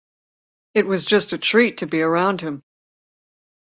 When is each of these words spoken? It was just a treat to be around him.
It 0.73 0.87
was 0.87 1.05
just 1.05 1.33
a 1.33 1.37
treat 1.37 1.77
to 1.77 1.85
be 1.85 2.01
around 2.01 2.41
him. 2.41 2.63